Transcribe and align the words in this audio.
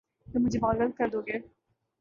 تم 0.27 0.43
مجھے 0.43 0.59
پاگل 0.59 0.91
کر 0.97 1.07
دو 1.09 1.21
گے 1.21 1.37